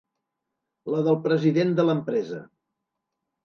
[0.93, 2.43] La del president de l’empresa.